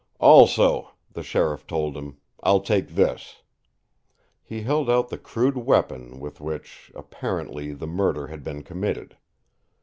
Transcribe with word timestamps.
"Also," 0.19 0.93
the 1.13 1.21
sheriff 1.21 1.67
told 1.67 1.95
him, 1.95 2.17
"I'll 2.41 2.61
take 2.61 2.87
this." 2.95 3.43
He 4.41 4.63
held 4.63 4.89
out 4.89 5.09
the 5.09 5.17
crude 5.19 5.57
weapon 5.57 6.19
with 6.19 6.41
which, 6.41 6.91
apparently, 6.95 7.73
the 7.73 7.85
murder 7.85 8.25
had 8.25 8.43
been 8.43 8.63
committed. 8.63 9.15